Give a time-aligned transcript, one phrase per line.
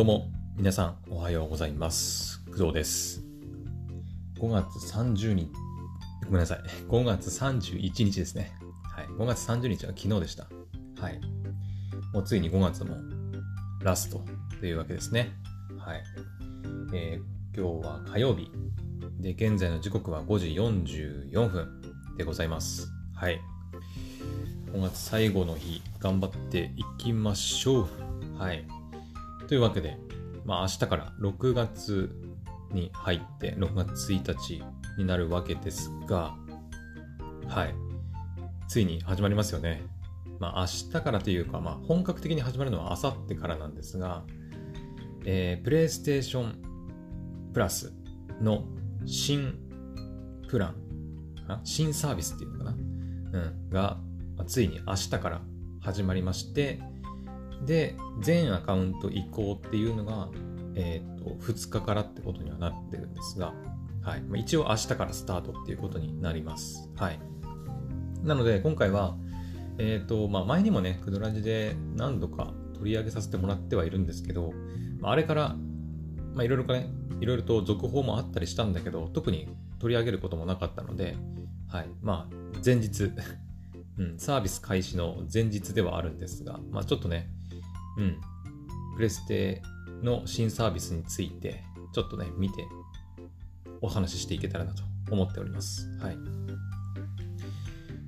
[0.00, 2.42] どうも、皆さんおはようございます。
[2.46, 3.22] 工藤です。
[4.38, 5.52] 5月30日、
[6.24, 6.60] ごめんなさい。
[6.88, 8.50] 5月31日ですね。
[8.82, 9.06] はい。
[9.08, 10.44] 5月30日は昨日でした。
[10.98, 11.20] はい。
[12.14, 12.96] もうついに5月も
[13.84, 14.24] ラスト
[14.58, 15.34] というわけですね。
[15.78, 16.02] はい。
[16.94, 18.50] えー今日は火曜日。
[19.20, 21.82] で、現在の時刻は5時44分
[22.16, 22.90] でございます。
[23.14, 23.38] はい。
[24.72, 27.88] 5月最後の日、頑張っていきましょう。
[28.38, 28.79] はい。
[29.50, 29.98] というわけで、
[30.44, 32.08] まあ明日から6月
[32.70, 34.62] に入って、6月1日
[34.96, 36.36] になるわけですが、
[37.48, 37.74] はい。
[38.68, 39.82] ついに始まりますよね。
[40.38, 44.22] まあ明日からというか、まあ本格的に始まるのは明後日からなんですが、
[45.24, 47.92] えー、プレイステーションプラス
[48.40, 48.62] の
[49.04, 49.58] 新
[50.48, 50.76] プラン
[51.64, 52.70] 新サービスっていうのかな？
[52.70, 53.68] うん。
[53.68, 53.98] が、
[54.46, 55.42] ついに明日から
[55.80, 56.80] 始まりまして、
[57.66, 60.28] で、全アカウント移行っていうのが、
[60.74, 63.54] えっ、と、2日からってことにはなってるんですが、
[64.02, 64.40] はい。
[64.40, 66.88] 一応明日からスタートっていうことになります。
[66.96, 67.20] はい。
[68.22, 69.16] なので、今回は、
[69.78, 74.52] えっ、と、まあ前にもね、クドラジで何度か取り上げさせてもらってはいるんですけど、
[75.00, 75.56] まああれから、
[76.36, 81.16] いろいろかね、いろいろと続報もあったりしたんだけど、特に取り上げることもなかったので、
[81.68, 81.88] はい。
[82.02, 83.12] まあ、前日、
[83.98, 87.28] うん、サービス開始の前日ではあるんですが、まあちょっとね、
[87.96, 88.20] うん、
[88.96, 89.62] プレステ
[90.02, 92.66] の新サービスについて、ちょっとね、見て、
[93.82, 95.88] お話ししていけたらなと思っております。
[96.00, 96.18] はい。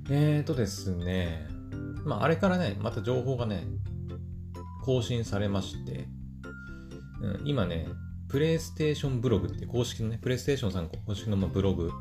[0.09, 1.47] えーとですね、
[2.05, 3.65] まあ、あれからね、また情報がね、
[4.83, 6.07] 更新されまして、
[7.21, 7.87] うん、今ね、
[8.27, 11.91] プレイステーションブログって公式のね、プレイステーションさん公式のブログ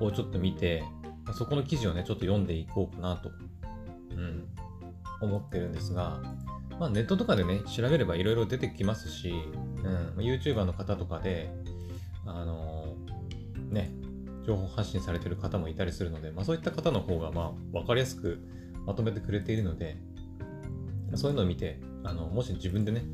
[0.00, 0.82] をちょっと見て、
[1.34, 3.30] そこの記事をね、ちょっと読んでいこうかなと、
[4.10, 4.48] うん、
[5.20, 6.20] 思ってるんですが、
[6.78, 9.32] まあ、ネットとかでね、調べればいろいろ出てきますし、
[9.84, 11.50] うん、YouTuber の方とかで、
[12.26, 13.90] あのーね、
[14.46, 18.40] 情報発信されてる方もいたりするので、まあ、そういった方の方が、まあ、わかりやすく
[18.86, 19.96] まとめてくれているので、
[21.14, 23.04] そういうのを見て、あの、もし自分でね、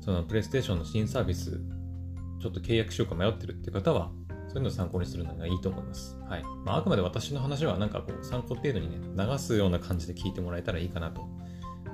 [0.00, 1.60] そのプレイステーションの新サービス、
[2.40, 4.12] ちょっと契約しようか迷ってるっていう方は、
[4.48, 6.18] そういうのを参考にするのがいいと思います。
[6.28, 6.42] はい。
[6.64, 11.22] まあ、あくまで私の話はなんかこう、参考程度にね、流すような感じで聞いてもらえたらいいかなと。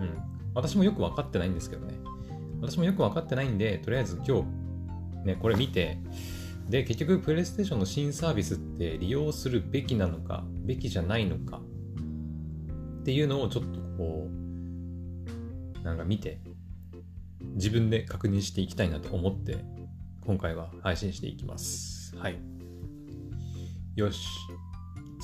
[0.00, 0.35] うん。
[0.56, 1.94] 私もよく分かってないんですけどね。
[2.62, 4.42] 私もよく分かってないんで、とりあえず今
[5.22, 5.98] 日、ね、これ見て、
[6.70, 11.60] で、結局、プレイステーションの新サービスって利用するべきなのか、べきじゃないのか、
[13.00, 16.40] っていうのをちょっとこう、なんか見て、
[17.54, 19.58] 自分で確認していきたいなと思って、
[20.24, 22.16] 今回は配信していきます。
[22.16, 22.38] はい。
[23.94, 24.26] よし。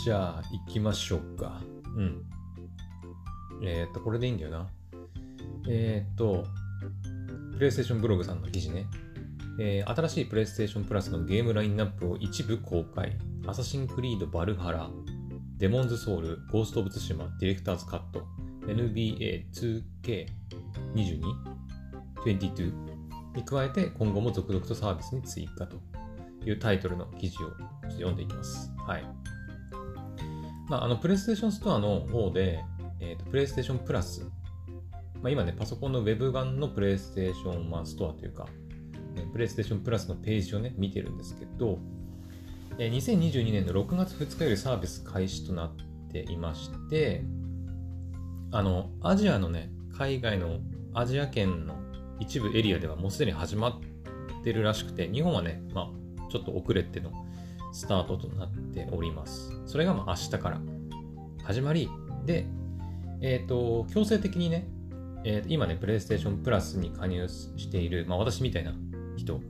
[0.05, 1.63] じゃあ、行きましょうか。
[1.97, 2.23] うん。
[3.65, 4.69] えー、っと、これでいいんだよな。
[5.69, 6.45] えー、っと、
[7.55, 8.87] プレイステーションブログさんの記事ね。
[9.61, 13.17] えー新しいプレイステーションプラスのゲームラインナップを一部公開。
[13.47, 14.89] アサシンクリード・ヴァルハラ、
[15.59, 18.25] デモンズ・ソウル、ゴースト・オブ・ツシマ、ディレクターズ・カット、
[18.67, 21.23] NBA2K22、
[22.25, 22.73] 22
[23.35, 25.77] に加えて今後も続々とサービスに追加と
[26.45, 27.51] いうタイトルの記事を
[27.91, 28.71] 読んでいきます。
[28.87, 29.05] はい。
[30.69, 32.61] まあ、あの、プレイステーションストアの方で、
[33.01, 34.27] えーと、プレイステーションプラス、
[35.23, 38.45] まあ、今ね、パソコンのウェブ版のプレイステーション、まあ、ストアというか、
[39.15, 41.79] ねプレイステーションプラスのページをね、見てるんですけど、
[42.79, 45.77] えー2022年の6月2日よりサービス開始となっ
[46.11, 47.25] ていまして、
[48.51, 50.59] あの、アジアのね、海外の
[50.95, 51.77] アジア圏の
[52.19, 57.13] 一部エリアではもうすでに始まってるらしくて、日本はね、まあ、ちょっと遅れての
[57.73, 59.53] スタートとなっております。
[59.67, 60.61] それがまあ明日から
[61.45, 61.89] 始まり、
[62.27, 62.47] で、
[63.21, 64.67] えっ、と、強制的にね、
[65.25, 68.75] えーと今ね、プレイステーションプラスに加入している、まあ私みたいな
[69.17, 69.41] 人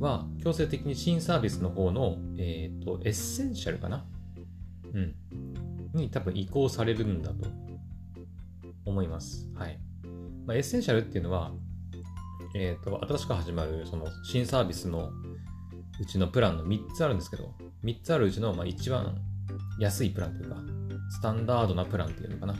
[0.00, 4.04] は、強制的に新サービスの方の、えっ、と、エッセンシャルかな？
[4.92, 5.14] うん。
[5.94, 7.48] に多分移行されるんだと
[8.84, 9.48] 思います。
[9.54, 9.78] はい。
[10.46, 11.52] まあ、エッセンシャルっていうのは、
[12.56, 15.10] えっ、と、新しく始まる、その、新サービスの
[16.00, 17.54] うちのプランの3つあるんですけど、
[17.84, 19.16] 3つあるうちの、まあ、一番
[19.78, 20.56] 安いプランというか、
[21.10, 22.54] スタンダードなプランっていうのかな？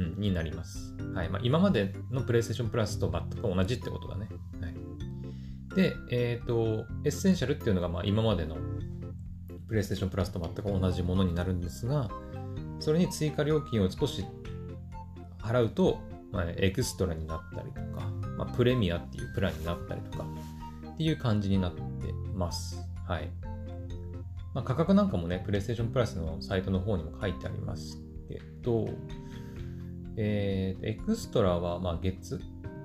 [0.00, 0.94] うん、になります。
[1.14, 1.28] はい。
[1.28, 4.28] まあ、今までのプレイステーションプラスと全く同じってことだね。
[4.60, 4.74] はい。
[5.76, 8.56] で、えっ、と、エッセンシャルっていうのが、まあ、今までの
[9.68, 12.08] プレイステーションプラスと全く同じものになるんですが、
[12.80, 14.24] それに追加料金を少し
[15.38, 16.00] 払うと、
[16.32, 18.06] まあ、エクストラになったりとか、
[18.38, 20.24] まあ、プレミアっていうプランになったりとか、
[20.94, 21.82] っていう感じになって
[22.34, 22.80] ます。
[23.06, 23.30] はい。
[24.54, 27.98] まあ、価格なんかもね、プレイステーションプラスのサイトの方にも書いてあります
[28.28, 28.88] けど、
[30.16, 32.40] えー、エクストラは、まあ、月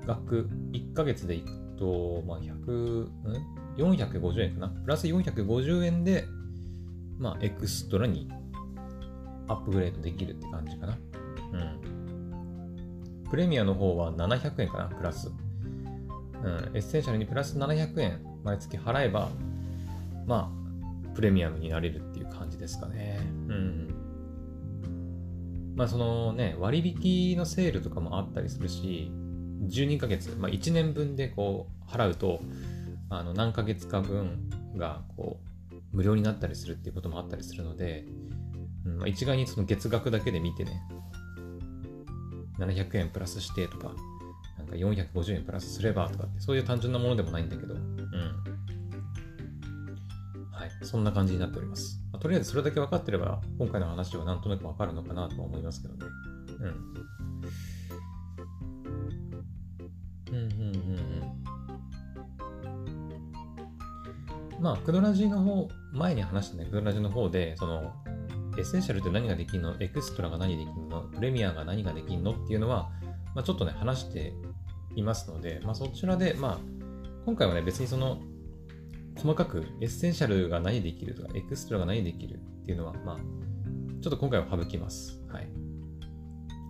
[0.06, 3.08] 額1ヶ月でいくと、まあ、100、
[3.78, 4.70] ?450 円かな？
[4.70, 6.26] プラス450円で、
[7.18, 8.30] まあ、エクストラに
[9.48, 10.98] アップグレードできるって感じかな。
[11.54, 13.26] うん。
[13.30, 15.30] プレミアの方は700円かなプラス。
[16.44, 16.76] うん。
[16.76, 19.30] エッセンシャルにプラス700円毎月払えば、
[20.26, 23.20] まあ、プレミアムになれるっていう感じですかね。
[23.50, 23.95] うん。
[25.76, 29.12] まあ、そのね、割引のセールとかもあったりするし、
[29.68, 32.40] 12ヶ月、まあ、1年分でこう払うと、
[33.10, 35.40] あの何ヶ月か分がこ
[35.72, 38.06] う無料になったりするっていうこともあったりするので、
[38.86, 40.82] うんまあ、一概にその月額だけで見てね、
[42.58, 43.94] 700円プラスしてとか、
[44.58, 47.82] なんか450円プラスすればとかって、そういう単純なものでもないんだけど、うん。
[50.52, 52.05] はい、そんな感じになっております。
[52.26, 56.08] とりあえずそれだけ分かってれば、今回の話はなんとなく分かるのかなと思いますけどね。
[56.60, 56.70] うん。
[60.34, 60.76] うんうんうん
[64.56, 64.60] うん。
[64.60, 67.94] まあ、クドラジの方、前に話したね、クドラジの方で、その、
[68.58, 69.76] エッセンシャルって何ができるの？
[69.80, 71.02] エクストラが何できるの？
[71.02, 72.90] プレミアが何ができるのっていうのは、
[73.36, 74.34] まあ、ちょっとね、話して
[74.96, 76.58] いますので、まあ、そちらで、まあ、
[77.28, 78.18] 今回はね、別にその、
[79.16, 83.18] 細かくエッセンシャルが何できるとか、エクストラが何できるっていうのは、まあ、
[84.02, 85.22] ちょっと今回は省きます。
[85.30, 85.48] はい。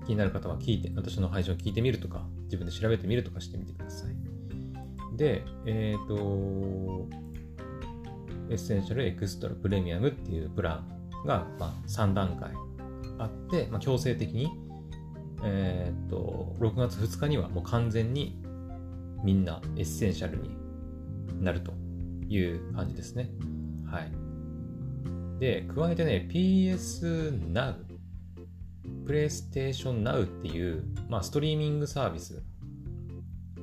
[0.06, 5.18] 気になる方は聞いて、私の配信を聞いてみるとか、自分で調べてみるとかしてみてください。
[5.18, 7.07] で、えっ、ー、と、
[8.50, 10.83] エッセンシャル、エクストラ、プレミアムっていうプラ
[11.24, 12.51] ンが、まあ、3段階
[13.18, 14.51] あって、まあ、強制的に、
[15.44, 18.39] えー、と、6月2日にはもう完全に
[19.24, 20.56] みんなエッセンシャルに
[21.42, 21.74] なると
[22.30, 23.30] いう感じですね。
[23.86, 24.12] はい。
[25.39, 27.75] で、加えてね、PS Now、
[29.06, 32.42] PlayStation Now っていう、まあ、ストリーミングサービス、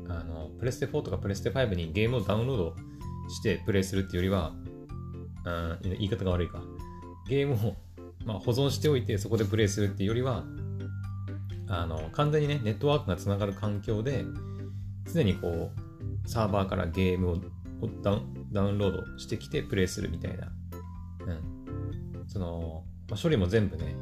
[0.08, 2.76] あの、プレステ4とかプレステ5にゲームをダウンロード
[3.28, 4.52] してプレイするっていうよりは、
[5.44, 6.62] うん、言い方が悪いか。
[7.28, 7.76] ゲームを、
[8.24, 10.44] まあ、保存しておいてそこでプレイするっていうよりは、
[11.68, 14.24] あの、完全にね、ネットワークがつながる環境で、
[15.12, 15.70] 常にこ
[16.24, 17.36] う、サーバーからゲームを
[18.02, 20.52] ダウンダウンロードしてきてプレイするみたいな。
[21.26, 22.28] うん。
[22.28, 23.94] その、まあ、処理も全部ね、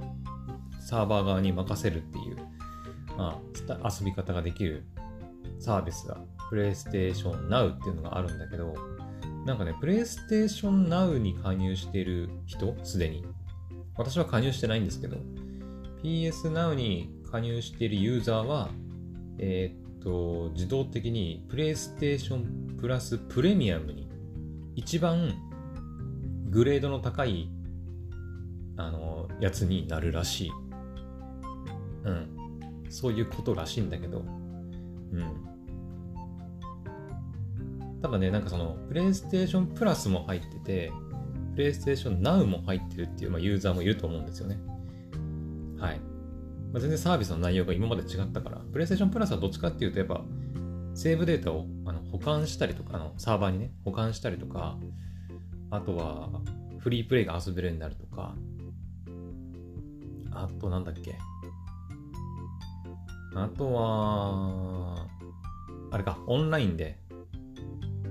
[0.81, 2.37] サーバー側に任せるっていう、
[3.17, 4.85] まあ、遊び方ができる
[5.59, 6.19] サービスが、
[6.51, 8.75] PlayStation Now っていうのがあるんだけど、
[9.47, 13.25] なんかね、PlayStation Now に加入してる人、すでに。
[13.97, 15.17] 私は加入してないんですけど、
[16.03, 18.71] PS Now に加入しているユーザーは、
[19.39, 24.10] えー、っと、自動的に PlayStation Plus プレミアムに
[24.77, 25.35] 一番
[26.49, 27.49] グレードの高い
[28.77, 30.51] あのやつになるらしい。
[32.05, 32.29] うん。
[32.89, 34.23] そういうことらしいんだけど、う
[35.17, 35.51] ん。
[38.03, 40.93] ただね、なんかその、プレイステーションプラスも入ってて、
[41.55, 44.59] プレイステーション Now も入ってるっていう、まあ、ユーザーもいると思うんですよね。
[45.79, 46.01] はい。
[46.73, 50.25] まあ、全然サービスの内容が今まで違ったから、プレイステーションプラスはどっちかっていうと、やっぱ、
[50.95, 51.67] セーブデータを
[52.11, 54.77] 保管したりとか、あのサーバーにね、保管したりとか、
[55.71, 56.29] あとは、
[56.79, 58.35] フリープレイが遊べるようになるとか、
[60.33, 61.17] あとなんだっけ。
[63.35, 65.07] あとは、
[65.93, 66.99] あれか、オンラインで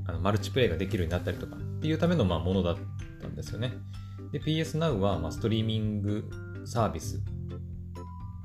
[0.09, 2.77] あのマルチプレイができるようになったりとかっていうためのまあものだっ
[3.21, 3.73] たんですよね。
[4.31, 6.29] で、PS Now はまあストリーミング
[6.65, 7.21] サービス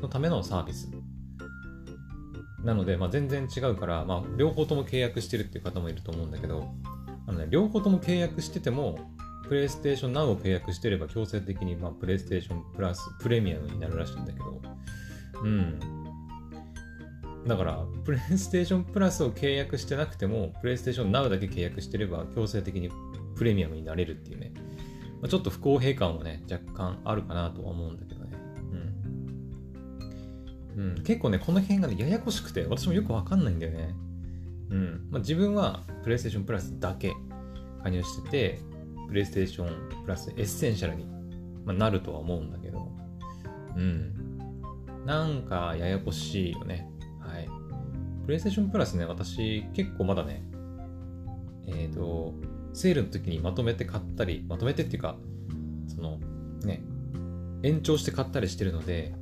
[0.00, 0.90] のためのサービス。
[2.64, 6.66] なので、まあ、全然違うから、まあ、両方とも契約してるっていう方もいると思うんだけど、
[7.26, 8.98] あのね、両方とも契約してても、
[9.48, 14.62] PlayStation Now を契約してれば強制的に、まあ、PlayStation Plus プレミアムになるらしいんだけど、
[15.42, 15.78] うん。
[17.46, 22.90] だから、プレイステーションプラスを契約してなくても、プレイステーション Now だけ契約してれば、強制的に
[23.36, 24.52] プレミアムになれるっていうね、
[25.20, 28.13] まあ、ちょっと不公平感はね、若干あるかなとは思うんだけど。
[30.76, 31.02] うん。
[31.04, 33.94] 結構ね、この辺がね、ややこしくて、私もよくわかんないんだよね。
[34.70, 35.06] うん。
[35.10, 37.12] まあ、自分は、プレイステーションプラスだけ
[37.82, 38.60] 加入してて、
[39.08, 41.04] プレイステーションプラスエッセンシャルに、
[41.64, 42.90] まあ、なるとは思うんだけど、
[43.76, 44.14] うん。
[45.04, 46.88] なんかややこしいよね。
[47.20, 47.48] はい。
[48.24, 50.42] プレイステーションプラスね、私結構まだね、
[51.66, 52.34] えっ、ー、と、
[52.72, 55.16] セールの時にまとめて買ったり、まとめてっていうか、
[55.86, 56.18] その、
[56.64, 56.82] ね、
[57.62, 59.14] 延長して買ったりしてるので、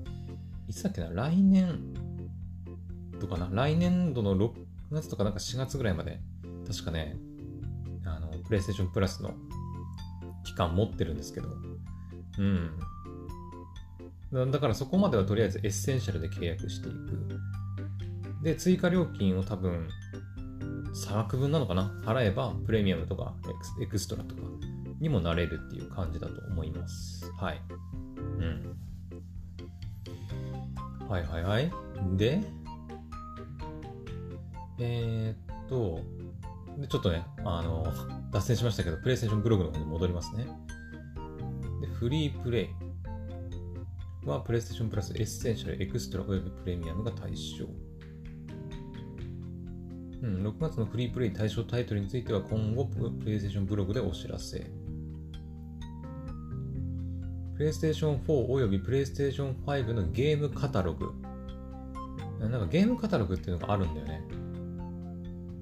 [0.72, 1.92] いつだっけな、来年
[3.20, 4.52] とかな、来年度の6
[4.90, 6.18] 月とかなんか4月ぐらいまで、
[6.66, 7.18] 確かね、
[8.06, 9.34] あの、プレイステーションプラスの
[10.44, 11.48] 期間持ってるんですけど、
[12.38, 12.70] うん。
[14.50, 17.38] だからそこまではとりあえずエッセンシャルで契約していく。
[18.42, 19.90] で、追加料金を多分、
[20.94, 21.92] 差額分なのかな？
[22.06, 23.34] 払えばプレミアムとか
[23.82, 24.40] エクストラとか
[25.00, 27.30] にもなれるっていう感じだと思います。
[27.36, 27.60] はい。
[28.16, 28.71] うん。
[31.12, 31.70] はいはいはい。
[32.16, 32.40] で、
[34.78, 36.00] えー、っと、
[36.78, 37.84] でちょっとね、あの、
[38.32, 40.46] 脱線しましたけど、プレイステーションブログの方に戻りますね。
[41.82, 42.70] で、フリープレ
[44.24, 47.66] イは、プレイステーションプラスエッセンシャル、エクストラおよびプレミアムが対象。
[50.22, 54.66] うん、6月のフリープレイ対象タイトルについては今後、プレイステーションブログでお知らせ。
[57.62, 61.12] プレイステーション4およびプレイステーション5のゲームカタログ。
[62.40, 64.24] なんかゲームカタログっていうのがあるんだよね。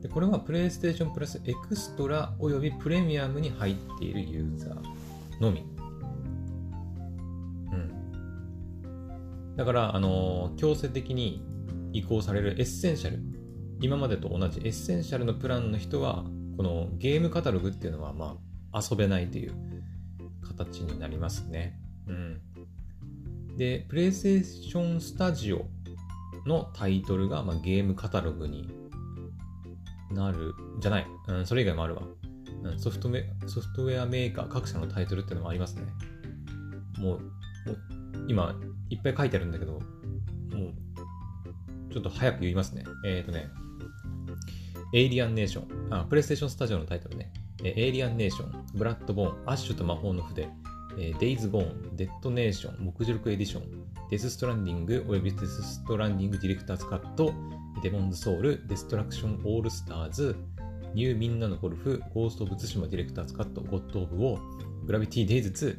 [0.00, 5.60] でこれはプレイステーションプラスエクストラおよびプレミアムに入っているユーザーのみ。
[7.70, 9.54] うん。
[9.56, 11.44] だから、あのー、強制的に
[11.92, 13.18] 移行されるエッセンシャル。
[13.82, 16.24] 今までと同じエッセンシャルのプランの人は、
[16.56, 18.38] このゲームカタログっていうのは、ま
[18.72, 19.54] あ、遊べないという
[20.42, 21.78] 形になりますね。
[22.10, 23.56] うん。
[23.56, 25.66] で、プレイステーションスタジオ
[26.46, 28.68] のタイトルが、まあ、ゲームカタログに
[30.10, 32.02] なる、じゃない、うん、それ以外もあるわ。
[32.62, 35.82] うん、ソフトウェソフトウェアメーカー各社のタイトルっていうのもありますね。
[36.98, 37.78] もう、もう
[38.28, 38.54] 今、
[38.90, 39.80] いっぱい書いてあるんだけど、もう、
[41.92, 42.84] ちょっと早く言いますね。
[43.04, 43.48] えっ、ー、とね、
[44.92, 47.32] エイリアンネーション、あ、プレイステーションスタジオのタイトルね。
[47.62, 50.48] エイリアンネーション、ブラッドボーン、アッシュと魔法の筆、
[51.18, 53.62] デイズ・ゴーン、デッドネーション、黙示録エディション、
[54.10, 57.32] デス・ストランディング、およびデス・ストランディングディレクターズカット、
[57.82, 60.36] デモンズ・ソウル、デストラクション・オールスターズ、
[60.94, 65.78] ニュー・みんなのゴルフ、ゴースト・オブ・ツシマディレクターズカット、ゴッド・オブ・ウォー、グラビティ・デイズ2、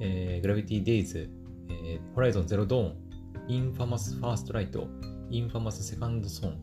[0.00, 1.28] えー、グラビティ・デイズ、
[1.68, 2.94] えー、ホライゾン・ゼロ・ドーン、
[3.48, 4.88] インファマス・ファースト・ライト、
[5.30, 6.58] インファマス・セカンド・ソン、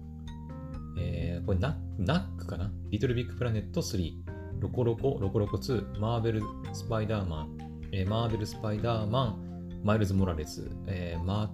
[0.98, 2.72] えー、これナナックかな？
[2.90, 4.14] リトル・ビッグ・プラネット3、
[4.60, 7.58] ロコロコ、ロコロコ2、マーベル・スパイダーマン、
[7.96, 11.16] えー、マーベル・スパイダーマン、マイルズ・モラレス、え？
[11.16, 11.52] ー、マ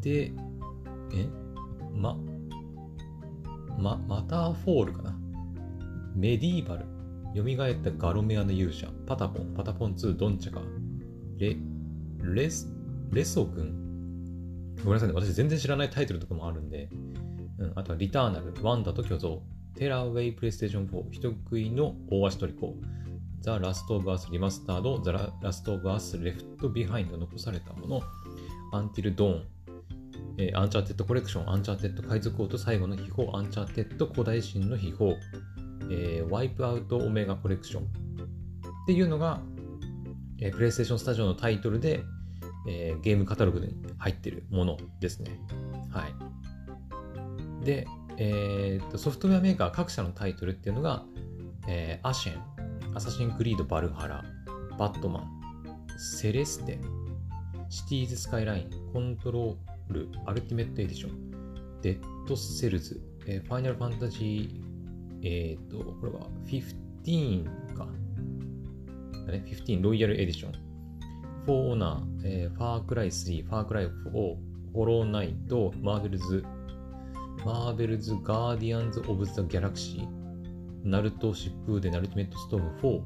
[0.00, 0.32] テ、
[1.12, 1.28] え
[1.94, 2.16] ま、
[3.78, 5.14] ま、マターフォールかな？
[6.14, 6.86] メディーバル、
[7.34, 10.62] 蘇ったガロメアの勇者、パタポン、パタポン2、ドンチャカ、
[11.36, 11.54] レ、
[12.22, 12.72] レス、
[13.10, 14.74] レゾガン。
[14.82, 16.88] ごめんなさいね、私全然知らないタイトルとかもあるんで、
[17.58, 19.42] うん、あとはリターナル、ワンダと巨像、
[19.76, 22.74] テラウェイプレイステーション4、人喰いの大鷲トリコ、
[23.42, 28.02] ザ・ラスト・オブ・アス・リマスタード、ザ・ラスト・オブ・アス・レフト・ビハインド残されたもの、
[28.72, 29.44] アンティル・ドーン、
[30.38, 35.16] えー、アンチャーテッド・コレクション、アンチャーテッド・海賊王と最後の秘宝、アンチャーテッド・古代神の秘宝、
[35.90, 37.82] えー、ワイプアウト・オメガ・コレクション。
[37.82, 37.86] っ
[38.86, 39.40] ていうのが、
[40.40, 42.02] えー、プレイステーションスタジオのタイトルで、
[42.68, 45.40] えー、ゲームカタログに入ってるものですね。
[45.90, 47.64] はい。
[47.64, 47.86] で、
[48.18, 51.04] えー、とソフトウェアメーカー各社のタイトルっていうのが、
[51.68, 52.42] えー、アシェン、
[52.94, 54.22] アサシンクリード・バルハラ、
[54.78, 55.30] バットマン、
[55.98, 56.78] セレステ、
[57.70, 67.86] シティーズ・スカイライン、コントロール、アルティメット・エディション、デッド・セルズ、えー、ファイナル・ファンタジー、えっ、と、これは15か。
[69.26, 70.52] ね、15ロイヤル・エディション、
[71.46, 76.44] フォーオナー、えー、ファークライ3、ファークライ4、ホローナイト、マーベルズ、
[77.46, 80.21] マーベルズ・ガーディアンズ・オブ・ザ・ギャラクシー、
[80.84, 83.02] ナルト疾風伝ナルティメットストーム4、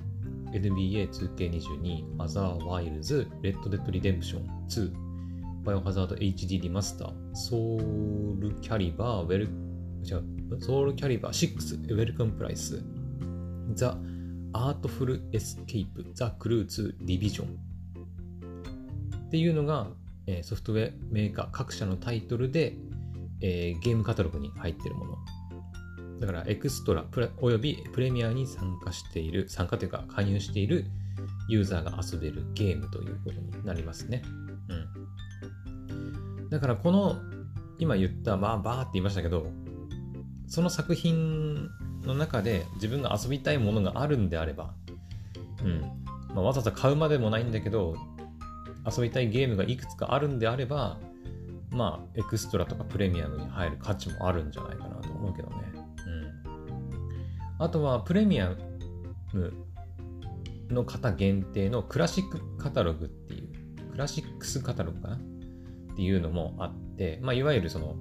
[0.52, 9.48] NBA2K22、アウターワイルズ、レッドデッドリデンプション2、バイオハザード HD リマスター、ソウルキャリバー、ウェル、
[10.02, 10.14] 違
[10.54, 12.82] う、ソウルキャリバー6、ウェルカムプライス、
[13.74, 13.98] ザ・
[14.54, 17.48] アートフル・エスケープ、ザ・クルー2、ディビジョン
[19.26, 19.88] っていうのが、
[20.26, 22.74] えソフトウェアメーカー各社のタイトルで、
[23.42, 25.18] えー、ゲームカタログに入っているもの。
[26.20, 27.04] だからエクストラ
[27.40, 30.86] およびプレミアに参加している、参加というか加入している
[31.48, 34.22] ユーザーが遊べるゲームということになりますね。
[34.68, 36.48] うん。
[36.48, 37.16] だからこの
[37.78, 39.46] 今言った、まあバーって言いましたけど、
[40.46, 41.68] その作品
[42.04, 44.74] の中で自分が遊びたいものがあるんであれば、
[45.62, 45.80] うん。
[46.34, 47.94] まあ、わざわざ買うまでもないんだけど、
[48.86, 50.98] 遊びたいゲームがいくつかあるんであれば、
[51.70, 55.75] まあ、エクストラとかプレミアムに入る価値もあるんじゃないかなと思うけどね。
[57.58, 58.54] あとはプレミア
[59.32, 59.52] ム
[60.68, 63.48] の方限定のクラシックカタログっていう、
[63.92, 65.16] クラシックスカタログかな？
[65.16, 65.18] っ
[65.96, 67.96] ていうのもあって、まあ、いわゆるその、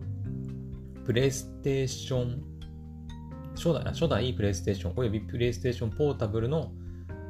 [1.05, 2.43] プレイステーション、
[3.55, 6.73] 初代初代プレイステーションおよびプレイステーションポータブルの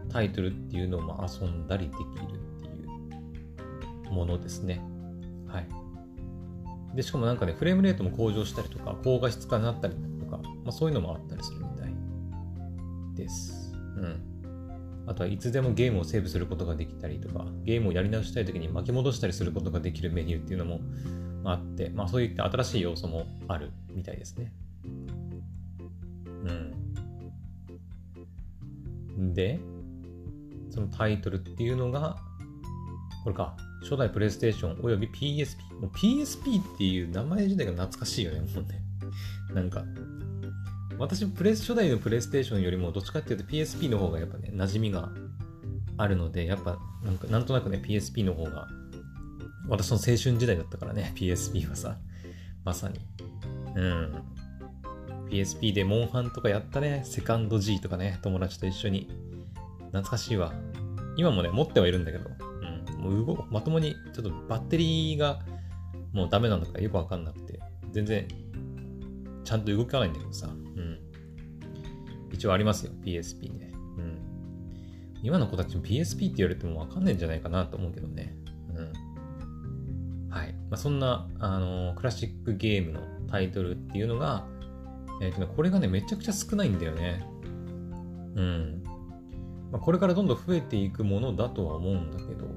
[0.09, 2.05] タイトルっていうのも遊んだりできる
[2.57, 4.81] っていうものですね。
[5.47, 5.67] はい。
[6.95, 11.64] で、しかもなんかね、フレームレートも向上したりとか、高画質化になったりとかまあ、そういうのもあったりする
[13.15, 13.73] です。
[13.97, 14.35] うん。
[15.07, 20.79] あとはいつでもゲームをセーブすることができたりとか、ゲームをやり直したい時に巻き戻したりすることができるメニューっていうのも
[21.43, 24.51] あって、まあそういった新しい要素もあるみたいですね。
[29.17, 29.33] うん。
[29.33, 29.59] で、
[30.71, 32.17] そのタイトルっていうのが、
[33.23, 38.81] これか、初代プレイステーションおよび psp も psp っていう名前自体が懐かしいよね、もうね。
[39.53, 39.83] なんか、
[40.97, 45.09] 私、プレス初代のプレイステーションよりもどっちかっていうと PSP の方がやっぱね、馴染みが
[45.97, 48.67] あるので、やっぱなんかなんとなくね、PSP の方が、
[49.67, 51.97] 私の青春時代だったからね、 PSP はさ、
[52.63, 52.99] まさに。
[53.75, 54.23] うん。
[55.29, 59.09] PSP でモンハンとかやったね、セカンド G とかね、友達と一緒に。
[59.87, 60.53] 懐かしいわ。
[61.17, 62.29] 今もね、持ってはいるんだけど、
[62.93, 63.01] うん。
[63.01, 65.39] もう動まともに、ちょっとバッテリーが
[66.13, 67.59] もうダメなのかよくわかんなくて、
[67.91, 68.27] 全然、
[69.45, 70.49] ちゃんと動かないんだけどさ、
[72.35, 73.71] 一応ありますよ、PSP ね。
[73.97, 74.19] うん。
[75.23, 78.35] 今の子たちも PSP って言われてもわかんないんじゃないかなと思うけどね。
[78.75, 80.29] うん。
[80.29, 80.53] はい。
[80.69, 84.45] まあ、そんな、あのー、クラシックゲームのタイトルっていうのが、
[85.21, 87.25] えっ、ー、とね、これがね、めちゃくちゃ少ないんだよね。
[88.35, 88.83] うん。
[89.71, 92.47] まあ、これからどんどん増えていくものだとは思うんだけど、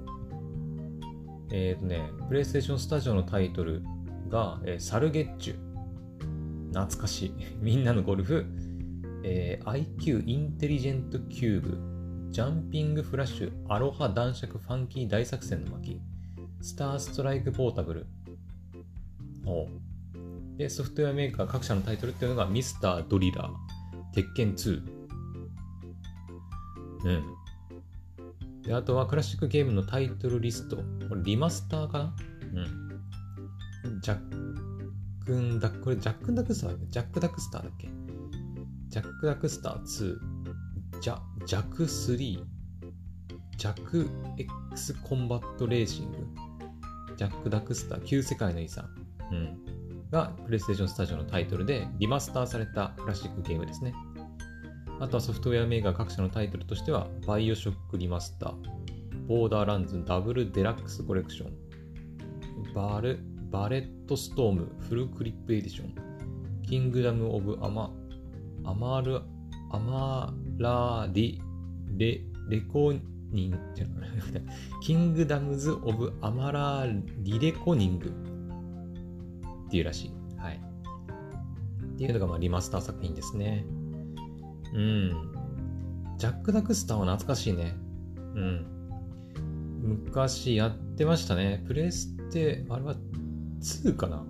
[1.52, 3.82] えっ、ー、とね、プレイステーションスタジオのタイトル
[4.28, 5.67] が、えー、サルゲッチュ。
[6.72, 7.32] 懐かしい。
[7.60, 8.44] みんなのゴルフ、
[9.24, 16.00] えー、IQ インテリジェントキューブ、ジャンピングフラッシュ、アロハ男爵ファンキー大作戦の巻、
[16.60, 18.06] スターストライクポータブル。
[20.56, 23.52] で、ソフトウェアメーカー各社のタイトルっていうのがミスタードリラー、
[24.12, 24.82] 鉄拳2。
[27.04, 28.62] うん。
[28.62, 30.76] で、あとはクラシックゲームのタイトルリスト。
[31.08, 32.12] これリマスターか
[32.52, 32.64] な？
[33.84, 34.00] うん。
[34.00, 34.47] ジャッ
[35.28, 36.86] クンダック、これジャックダクスターだっけ？
[36.88, 37.88] ジャックダクスターだっけ？
[38.88, 40.16] ジャック・ダクスター2、
[41.02, 42.16] ジャ、ジャク3、
[43.58, 44.08] ジャク
[44.70, 46.26] X コンバットレーシング、
[47.18, 48.88] ジャック・ダクスター旧世界の遺産、
[49.30, 49.58] うん、
[50.10, 53.92] がプレイステーションスタジオのタイトルでリマスターされたクラシックゲームですね。
[54.98, 65.94] あとはソフトウェアメーカー各社のタイトルとしては、バイオショックリマスター、ボーダーランズダブルデラックスコレクション、バールバレットストームフルクリップエディション、
[66.62, 67.90] キングダム・オブ・アマ
[68.64, 69.22] アマル、
[69.70, 71.40] アマーラーリ、
[71.96, 72.92] レ、レコ
[73.30, 73.58] ニング、
[74.82, 76.86] キングダムズ・オブ・アマラ
[77.20, 78.12] リレコニング
[79.66, 80.12] っていうらしい。
[80.36, 80.60] はい。
[81.94, 83.64] っていうのがまあリマスター作品ですね。
[84.74, 85.12] うん。
[86.18, 87.76] ジャック・ダクスターは懐かしいね。
[88.34, 88.66] うん。
[89.82, 91.64] 昔やってましたね。
[91.66, 92.96] プレステ、あれは
[93.60, 94.24] 2かな？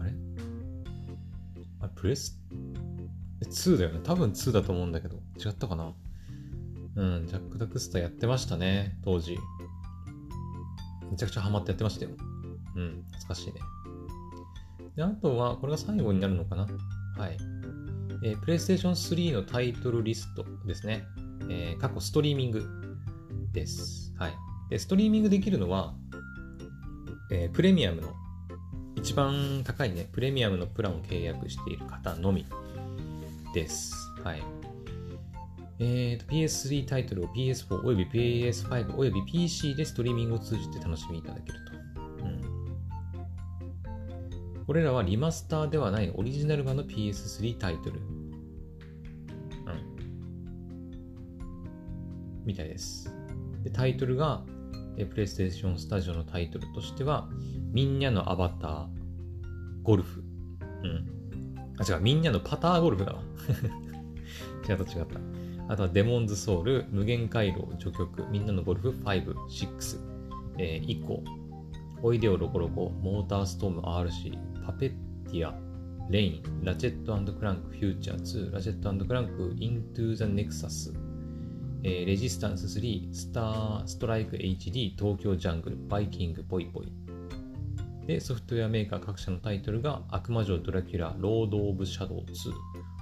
[0.00, 0.12] あれ？
[1.80, 2.40] あれプレス
[3.42, 4.00] ？2だよね。
[4.02, 5.16] 多分2だと思うんだけど。
[5.38, 5.92] 違ったかな？
[6.94, 9.38] うん、ジャック・ダクスターやってましたね、当時。
[11.10, 12.10] めちゃくちゃハマってやってましたよ。
[12.76, 13.54] うん、懐かしいね。
[14.96, 16.66] で、あとは、これが最後になるのかな？
[17.16, 17.38] はい。
[18.24, 21.04] えー、PlayStation 3のタイトルリストですね。
[21.48, 22.64] えー、過去ストリーミング
[23.52, 24.12] です。
[24.18, 24.34] はい。
[24.70, 25.94] で、ストリーミングできるのは、
[27.34, 28.14] えー、プレミアムの、
[28.94, 32.44] 一番高いね、プレミアムのプランを契約している方のみ
[33.54, 33.94] です。
[34.22, 34.42] はい。
[35.78, 41.72] えーと、PS3 タイトルを PS4 および PS5 および PC でストリーミングを通じて楽しみいただけると。
[42.24, 42.28] う
[44.60, 44.64] ん。
[44.66, 47.98] これらはリマスターではないオリジナル版の PS3 タイトル。
[52.44, 53.10] みたいです。
[53.62, 54.44] で、タイトルが、
[54.96, 57.28] プレイステーションスタジオのタイトルとしては、
[57.72, 58.86] みんなのアバター、
[59.82, 60.22] ゴルフ。
[60.84, 61.06] うん。
[61.78, 63.22] あ、違う、みんなのパターゴルフだわ。
[64.68, 65.20] 違った違った。
[65.68, 70.00] あとはデモンズソウル、無限回廊、序曲、みんなのゴルフ5、6、
[70.58, 71.22] えー、 ICO、
[72.02, 75.54] おいでよロコロコ、モーターストーム RC、パペッティア、
[76.10, 80.92] レイン、ラチェットクランクフューチャー2、ラチェットクランクイントゥーザネクサス、
[81.84, 86.92] えー、レジスタンス3、スター、ストライク HD、東京ジャングル、バイキング、ポイポイ、
[88.06, 92.52] で、ソフトウェアメーカー各社のタイトルが悪魔城ドラキュラ、ロード・オブ・シャドウ2、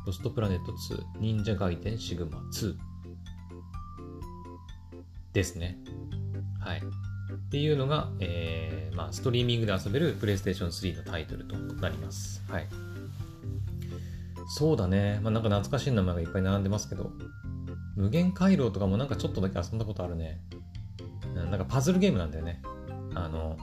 [0.06, 2.76] ロストプラネット2、忍者外伝シグマ2
[5.32, 5.78] ですね。
[6.60, 6.78] はい。
[6.80, 12.42] っていうのが、えー、まあ、ストリーミングで遊べる PlayStation 3のタイトルとなります。
[12.48, 12.66] はい。
[14.48, 15.20] そうだね。
[15.22, 17.12] まあ、なんか懐かしい名前がいっぱい並んでますけど、
[17.96, 20.40] 無限回廊とかもなんかちょっとだけ遊んだことあるね。
[21.34, 22.62] なんかパズルゲームなんだよね。
[23.14, 23.56] あの、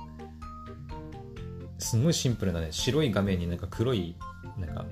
[1.80, 4.16] すごいシンプルなね、白い画面になんか黒い、
[4.58, 4.86] なんか、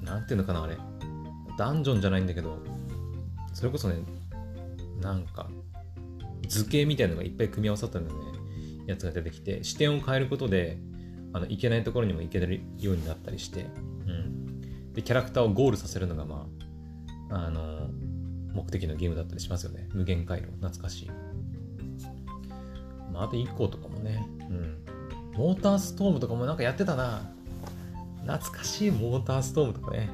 [0.00, 0.76] なんていうのかな、あれ。
[1.58, 2.58] ダンジョンじゃないんだけど、
[3.52, 3.96] それこそね、
[5.00, 5.48] なんか、
[6.48, 8.20] 図形みたいなのがいっぱい組み合わさったようなね、
[8.86, 10.78] やつが出てきて、視点を変えることで、
[11.32, 13.66] あの、いけないところにも行けるようになったりして、
[14.06, 14.92] うん。
[14.92, 16.46] で、キャラクターをゴールさせるのが、ま
[17.30, 17.90] あ、あの、
[18.54, 19.88] 目的のゲームだったりしますよね。
[19.92, 21.10] 無限回路、懐かしい。
[23.12, 24.84] まあ、あと1個とかもね、うん。
[25.36, 27.22] モーターストームとかもなんかやってたな。
[28.26, 30.08] 懐かしいモーターストームとかね。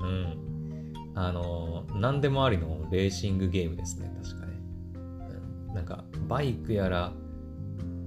[0.00, 0.92] うん。
[1.14, 4.52] あの、何でもありのレーシングゲームですね、確かね。
[5.68, 7.12] うん、なんか、バイクやら、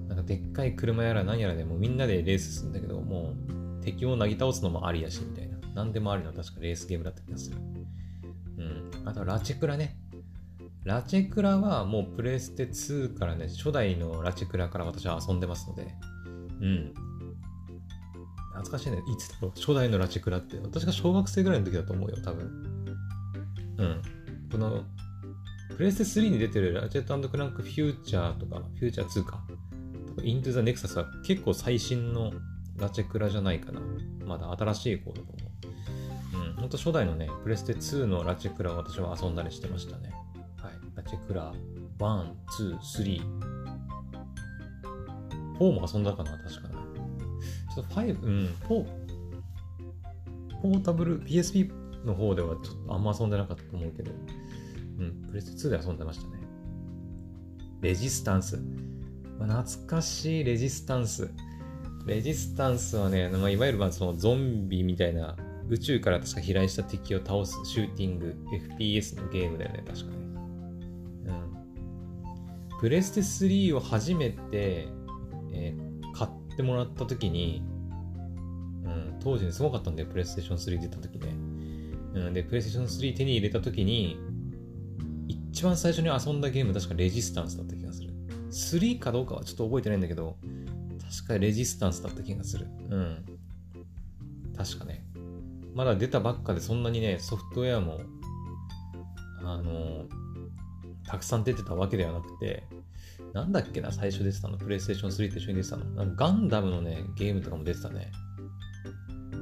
[0.08, 3.36] なんかでっかい車やら何やらでもみんなでレースするんだけど、も
[3.82, 5.58] う敵をなぎ倒すのもありやし、みたいな。
[5.74, 7.58] 何でもありの確かレースゲームだった気がする。
[9.10, 9.98] あと、ラチェクラね。
[10.84, 15.88] ラチェクラはもうプレステ2からね、初代のラチェクラから私は遊んでますので、
[16.62, 16.94] うん。
[18.54, 18.98] 懐かしいね。
[18.98, 19.52] いつだろう？
[19.60, 20.58] 初代のラチェクラって。
[20.58, 22.46] 私が小学生ぐらいの時だと思うよ、多分。
[23.78, 24.02] うん。
[24.52, 24.84] この、
[25.76, 29.44] プレステ3に出てるラチェットクランクフューチャーとか、フューチャー2か、
[30.08, 32.32] とか、イントゥザネクサスは結構最新の
[32.78, 33.82] ラチェクラじゃないかな。
[34.26, 35.49] まだ新しい方だと思
[36.34, 36.38] う。
[36.38, 36.54] うん。
[36.54, 40.14] ほんと初代のね、プレステ2のラチェクラを私は遊んだりしてましたね。
[40.58, 40.74] はい。
[40.96, 41.54] ラチェクラ
[42.00, 43.22] 1、2、3。
[45.60, 46.80] 4も遊んだかな確かな。
[47.76, 48.86] ちょっと5、うん、4、
[50.62, 51.72] ポータブル、PSP
[52.06, 54.12] の方ではちょっとあんま遊んでなかったと思うけど、
[55.00, 56.40] うん、プレステ2で遊んでましたね。
[57.82, 58.60] レジスタンス。
[59.38, 61.30] まあ、懐かしいレジスタンス。
[62.06, 65.38] レジスタンスはね、まあ、いわゆるまあそのゾンビみたいな
[65.70, 68.36] 宇宙から確か飛来した敵を倒すシューティング、
[68.80, 70.18] FPS のゲームだよね、確かね。
[71.28, 71.32] う
[72.76, 72.80] ん。
[72.80, 74.88] プレステ3を初めて、
[75.54, 77.64] えー、買ってもらった時に、
[78.84, 81.28] うん、当時ね、すごかったんだよ、プレイステーション3出た時ね。
[82.16, 84.18] うん、で、プレイステーション3手に入れた時に、
[85.28, 88.10] 一番最初に遊んだゲーム確かレジスタンスだった気がする。
[88.50, 90.38] 3かどうかはちょっと覚えてないんだけど、
[91.20, 92.68] 確かレジスタンスだった気がする。
[92.90, 93.26] うん。
[94.56, 95.09] 確かね。
[95.74, 98.02] まだ出たばっかでそんなにね、ソフトウェアも、
[99.44, 100.06] あの
[101.08, 102.64] たくさん出てたわけではなくて、
[103.34, 104.58] なんだっけな、最初出てたの。
[104.58, 105.86] プレイステーション3と一緒に出てたの。
[105.86, 108.12] なんかガンダムのね、ゲームとかも出てたね。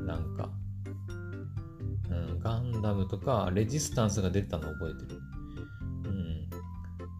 [0.05, 0.49] なんか。
[2.09, 5.19] うん、ガンダムとか、レジスタンスが出てたの覚えてる。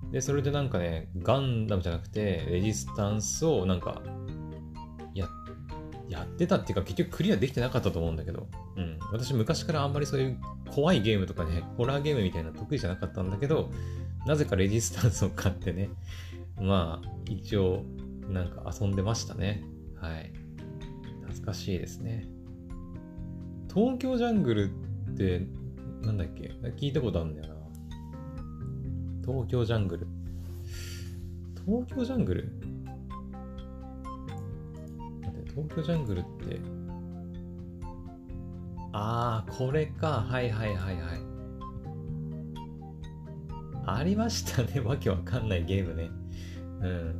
[0.05, 0.11] うん。
[0.11, 4.01] で、それでなんかね、ガンダムじゃなくて、レジスタンスをなんか、
[6.09, 8.97] やってたっていうか、結局クリアできてなかったと思うんだけど、うん。
[9.11, 10.37] 私昔からあんまりそういう
[10.69, 13.71] 怖いゲームとかね、ホラーゲームみたいな得意じゃなかったんだけど、
[14.25, 15.89] なぜかレジスタンスを買ってね、
[16.59, 17.83] まあ、一応、
[18.29, 19.63] なんか遊んでましたね。
[19.95, 20.31] はい。
[21.21, 22.27] 懐かしいですね。
[23.73, 24.71] 東京ジャングル
[25.11, 25.45] って、
[26.01, 26.53] なんだっけ？
[26.77, 27.55] 聞いたことあるんだよな。
[29.25, 30.07] 東京ジャングル？
[31.65, 32.51] 東京ジャングル？
[35.57, 36.59] 東京ジャングルって、
[38.93, 40.21] ああ、これか。
[40.29, 41.27] はいはいはいはい。
[43.87, 44.81] ありましたね。
[44.85, 46.11] わけわかんないゲームね。
[46.81, 47.15] うん。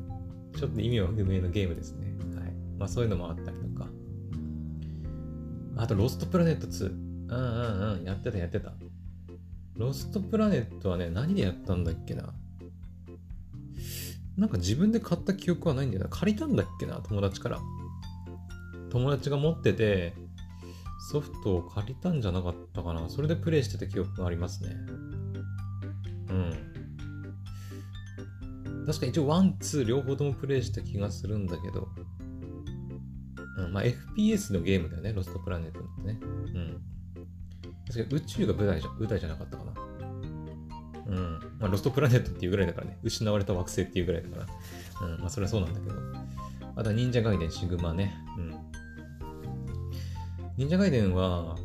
[0.55, 2.15] ちょっと意味は不明のゲームですね。
[2.39, 2.53] はい。
[2.77, 3.87] まあそういうのもあったりとか。
[5.77, 6.91] あと、ロストプラネット2。
[6.91, 8.03] うんうんうん。
[8.03, 8.71] やってたやってた。
[9.75, 12.35] ロストプラネットはね、何でやったんだっけな。
[14.37, 16.09] なんか自分で買った記憶はないんだよな。
[16.09, 17.59] 借りたんだっけな、友達から。
[18.97, 20.15] 友達が持ってて、
[21.11, 23.07] ソフトを借りたんじゃなかったかな。
[23.09, 24.75] それでプレイしてた記憶がありますね。
[26.29, 26.51] うん。
[28.87, 31.87] 確か一応ワン、ツー両方ともプレイした気がするんだけど、
[33.59, 36.19] うん、まあ FPS のゲームだよね、ロストプラネットってね。
[36.21, 36.81] うん。
[37.87, 39.73] 確かに宇宙が舞台じゃ舞台じゃなかったかな。
[41.07, 41.39] うん。
[41.59, 44.37] まあロストプラネットっていうぐらいだからね、失われた惑星っていうぐらいだか
[45.01, 45.07] ら。
[45.07, 45.95] うん、まあそれはそうなんだけど。
[46.75, 48.15] あとは忍者ガイデンシグマね。
[48.37, 48.46] うん。
[50.57, 51.55] 忍者ガイデンは、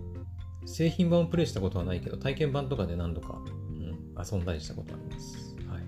[0.66, 5.56] 製品版をプレイしたことはないけど、体験版とかで何度か、うん、遊んだりしたことあります。
[5.66, 5.82] はい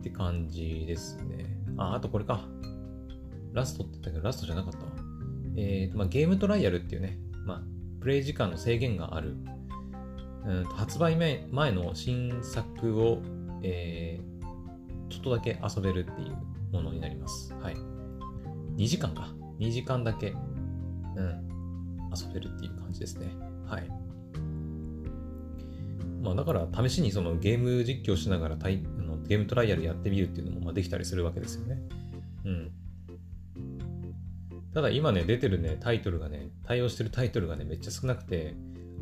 [0.00, 1.46] って感じですね。
[1.76, 2.44] あ、あとこれか。
[3.52, 4.84] ラストって言ったけど、ラストじゃなかったわ。
[5.56, 7.62] えーと、まあ、ゲームトライアルっていうね、まあ、
[8.00, 9.36] プレイ時間の制限がある、
[10.44, 13.22] うん発売前前の新作を、
[13.62, 16.36] えー、ちょっとだけ遊べるっていう
[16.72, 17.54] ものになります。
[17.60, 17.76] はい。
[18.76, 19.32] 2時間か。
[19.60, 20.34] 2時間だけ、
[21.16, 23.26] うん、遊べるっていう感じですね。
[23.66, 23.88] はい。
[26.22, 28.56] まあ、だから試しにそのゲーム実況しながら
[29.32, 31.78] ゲームトライアルやってみるっていうのもまあできたりするわけですよね。
[32.44, 32.72] うん。
[34.74, 38.54] ただ今ね、出てるね、タイトルがね、対応してるタイトルがね、めっちゃ少なくて、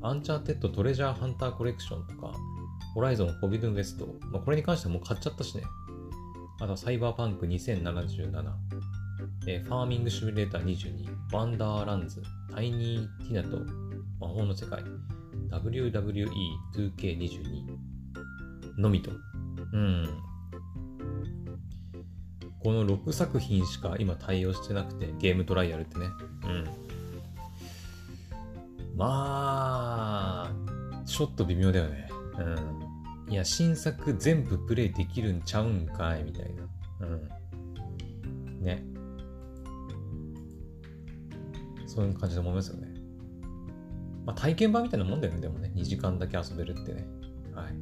[0.03, 2.33] アンチャーテッドトレジャーハンターコレクションとか、
[2.94, 5.62] ホライゾンフォビドゥンウェスト、まあ、これに関してはもう買っちゃったしね。
[6.61, 8.53] あと、サイバーパンク2077、
[9.46, 12.20] えー、ファーミングシミュレーター22、ワンダーランズ、
[12.52, 13.58] タイニーティナと
[14.18, 14.82] 魔法の世界、
[15.50, 17.66] WWE2K22
[18.78, 19.12] のみと。
[19.72, 20.08] うん。
[22.62, 26.08] この6作品しか今対応してなくて、ゲームトライアルってね。
[26.44, 26.64] うん。
[28.96, 30.52] まあ、
[31.06, 32.08] ちょっと微妙だよね。
[32.38, 32.42] う
[33.30, 33.32] ん。
[33.32, 36.64] いや、新作全部プレイできるんちゃうんかいみたいな。
[37.06, 37.28] うん。
[38.62, 38.82] ね。
[41.90, 42.94] そういう感じで思いますよね。
[44.24, 45.72] まあ、体験版みたいなもんだよね、でもね。
[45.74, 47.09] 2時間だけ遊べるってね。
[47.53, 47.74] はい。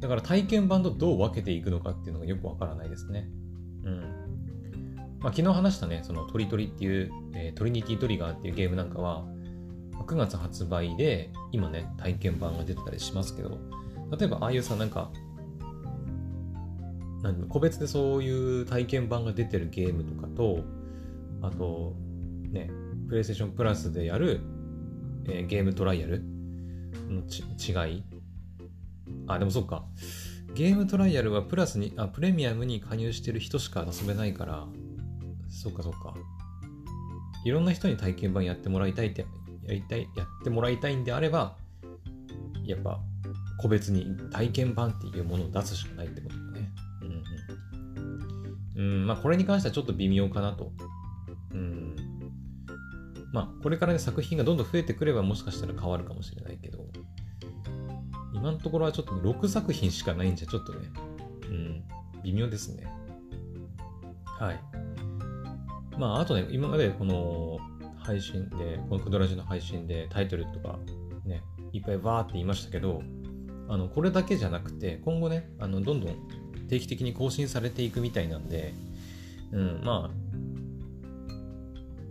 [0.00, 3.28] だから体験版とどう分けていくのかっていうのがよくわからないですね。
[3.84, 4.00] うん。
[5.20, 9.26] まあ、昨日話したね、そのトリトリっていう、えー、トリニティトリガーっていうゲームなんかは、
[10.06, 13.58] 9月発売で、今ね、体験版が出てたりしますけど、
[14.18, 15.10] 例えばああいうさ、なんか、
[17.22, 20.60] 何個別でそういう体験版が出てるゲームとかと、
[21.42, 21.94] あと、
[22.50, 22.70] ね、
[23.08, 24.40] プレイステーションプラスでやる、
[25.26, 26.22] えー、ゲームトライアル
[27.08, 28.02] の違い？
[29.26, 29.84] あ、でもそっか。
[30.54, 34.66] ゲームトライアルはプラスに、あ、プレミアムに加入してる人しか遊べないから、
[35.48, 36.14] そっかそっか。
[37.44, 39.24] いろんな人に体験版やってもらいたいって、
[39.64, 41.56] やりたい、やってもらいたいんであれば、
[42.64, 43.00] やっぱ、
[43.58, 46.68] 個別に体験版っていうものを出すしかないってことだね。
[47.02, 49.00] うん、うん。
[49.00, 50.72] うん、まあこれに関してはちょっと微妙かなと。
[53.32, 56.86] まあこれからね作品がどんどん増えてくればもしかしたら変わるかもしれないけど、
[58.34, 60.88] 今のところはちょっと、ね、6作品しかないんじゃちょっとね、
[61.48, 61.84] うん、
[62.22, 62.86] 微妙ですね。
[64.38, 64.60] はい。
[65.98, 67.58] まあ、あとね、今までこの
[67.98, 70.78] 配信で、このクドラジの配信でタイトルとか
[71.24, 73.02] ね、いっぱいバーって言いましたけど、
[73.68, 78.74] あの、これだけじゃなくて、今後ね、あの、どんどん定期的に更新されていくみたいなんで、
[79.50, 80.10] うん、ま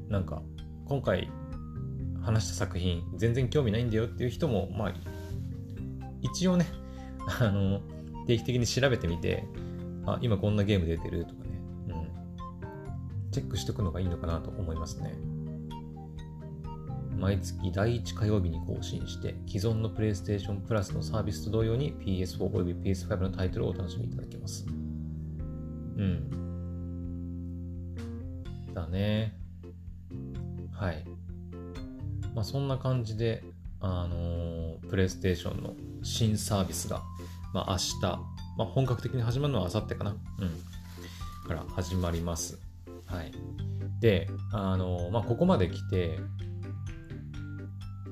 [0.09, 0.41] あ、なんか、
[0.87, 1.29] 今回
[2.21, 4.93] 話した作品、全然興味ないんだよっていう人も、まあ、
[6.21, 6.65] 一応ね、
[7.39, 7.81] あの、
[8.25, 9.45] 定期的に調べてみて、
[10.05, 11.49] あ、今こんなゲーム出てるとかね、
[11.89, 13.31] うん。
[13.31, 15.13] チェックしとくのがいいのかなと思いますね。
[17.17, 24.65] 毎月第1火曜日に更新して、既存の PlayStation Plus のサービスと同様に PS4 および PS5 のタイトルをお楽しみいただけます。
[24.67, 24.71] う
[26.03, 26.29] ん。
[28.73, 29.46] だね。
[30.77, 31.03] はい。
[32.35, 33.43] まあそんな感じで、
[33.79, 37.03] あのー、プレイステーションの新サービスが、
[37.53, 38.01] まあ、明日、
[38.57, 40.11] まあ、本格的に始まるのは明後日かな。
[40.11, 40.13] う
[40.45, 41.47] ん。
[41.47, 42.59] から始まります。
[43.05, 43.31] はい。
[44.01, 46.19] で、あの、まあ、ここまで来て、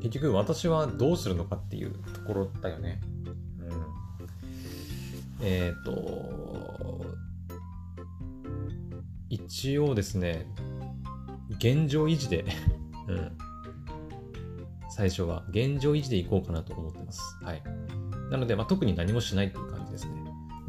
[0.01, 3.01] 結局私はどうするのかっていうところだよね。
[3.60, 3.86] うん。
[5.41, 7.06] えっ、ー、と、
[9.30, 10.45] 一応ですね、
[11.58, 12.46] 現状維持で
[13.08, 13.32] うん。
[14.89, 17.22] 最初は現状維持でいこうかなと思ってます。
[17.44, 17.62] はい。
[18.32, 20.13] なので、まあ、特に何もしないっていう感じですね。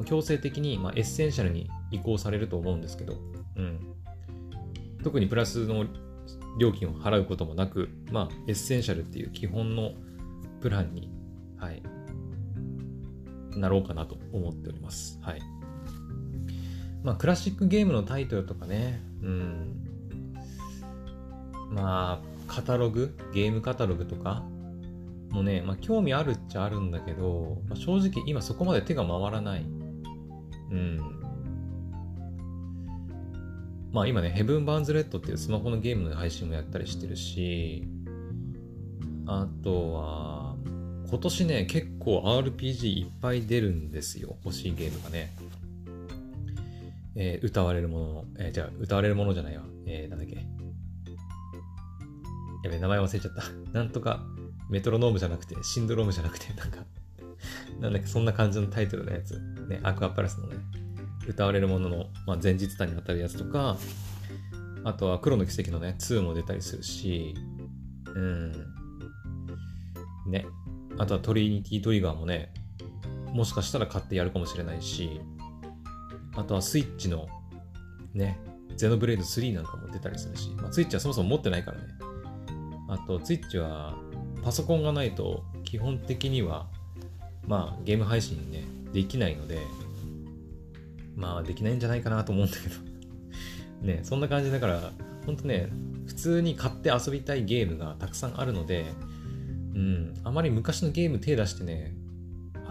[0.04, 3.14] 強制的に、まあ、エッセンシャルに移行されると思うんですけど、
[3.56, 3.78] うん。
[5.02, 5.86] 特にプラスの
[6.58, 9.92] 料金を払うこともなく、まあ、エッセンシャルっていう基本の
[10.60, 11.10] プランに、
[11.56, 11.82] はい、
[13.56, 15.18] なろうかなと思っております。
[15.22, 15.40] はい。
[17.02, 19.85] まあ、クラシックゲームのタイトルとかね、うん。
[21.70, 24.44] まあ、カタログ、ゲームカタログとか？
[25.30, 29.62] もね、まあ、興味あるっちゃあるんだけど、まあ、正直今そこまで手が回らない。
[30.70, 31.00] うん。
[33.92, 37.86] まあ今ね、ヘブン・バーンズ・レッドっていうスマホのゲームの配信もやったりしてるし、
[39.26, 40.56] あとは、
[41.08, 44.36] 今年ね、結構 RPG いっぱい出るんですよ。
[44.44, 45.32] 欲しいゲームがね。
[47.14, 49.62] えー、歌われるものの、えー、じゃあ、歌われるものじゃないわ。
[49.86, 50.46] えー、なんだっけ？
[52.66, 53.42] やべ、名前忘れちゃった。
[53.72, 54.20] なんとか、
[54.68, 56.84] メトロノームじゃなくて、シンドロームじゃなくて、なんか
[57.80, 59.40] なんだっけ、そんな感じのタイトルのやつ。
[59.68, 60.56] ね、アクアプラスのね、
[61.28, 63.76] 歌われるものの、まあ、前日談に当たるやつとか、
[64.84, 67.34] あとは黒の奇跡のね、2も出たりするし、
[68.14, 68.52] うん。
[70.26, 70.46] ね。
[70.98, 72.52] あとはトリニティトリガーもね、
[73.32, 75.20] もしかしたら買ってやるかもしれないし、
[76.36, 77.28] あとはスイッチの
[78.14, 78.38] ね、
[78.76, 81.84] ゼノブレイド3なんかも出たりするし、まあ、スイッチはそもそも持ってないからね。
[82.88, 83.94] あと、ツイッチは
[84.42, 86.68] パソコンがないと基本的には、
[87.46, 89.58] まあ、ゲーム配信ね、できないので、
[91.16, 92.74] まあ、できないんじゃないかなと思うんだけど
[93.82, 94.92] ね、そんな感じだから、
[95.24, 95.70] ほんとね、
[96.06, 98.86] 普通に買って遊びたいゲームがたくさんあるので、
[99.74, 101.94] うん、あまり昔のゲーム手出してね、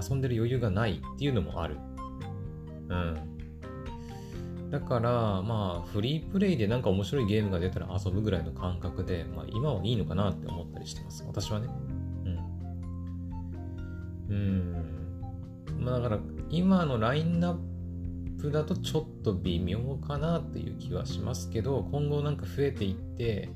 [0.01, 1.77] 遊んでる余裕がないっていうのもある。
[2.89, 3.34] うん。
[4.75, 11.23] だから、まあ、フリープレイでなんか面白いゲームが出たら遊ぶぐらいの感覚で、まあ、今はいいのかなって思ったりしてます。
[11.25, 11.69] 私はね。
[14.27, 14.35] うん。
[14.35, 14.75] うん。
[15.79, 17.57] まあ、だから、今のラインナッ
[18.41, 23.47] プだとちょっと微妙かなっていう気はしますけど、今後なんか増えていって、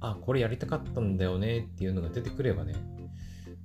[0.00, 2.74] あ、これやりたかったんだよねっていうのが出てくればね、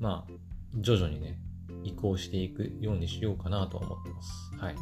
[0.02, 0.34] まあ、
[0.76, 1.40] 徐々にね、
[1.86, 4.52] 移行していくようにしようかなとは思ってます。
[4.58, 4.76] はい。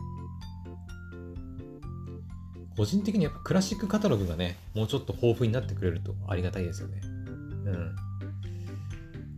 [2.77, 7.01] 個人的にやっぱクラシックカタログがね、もうちょっと豊富になってくれるとありがたいですよね。
[7.03, 7.95] うん。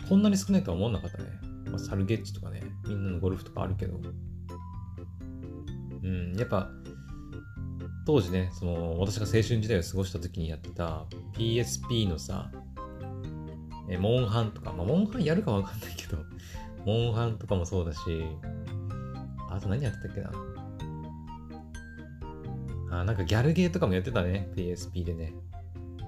[0.08, 1.26] こんなに少ないとは思わなかったね。
[1.65, 4.00] まあ、サルゲッチとかね、みんなのゴルフとかあるけど。
[6.04, 6.69] うん、やっぱ、
[8.06, 12.52] 当時ね、その、私が青春時代を過ごした時にやってた PSP のさ、
[13.89, 16.17] え、モンハンとか、まあ、モンハンやるかわかんないけど、
[16.86, 18.00] モンハンとかもそうだし、
[19.50, 20.32] あと何やってたっけな？
[22.99, 24.49] あ、なんかギャルゲーとかもやってたね。
[24.56, 25.34] PSP でね。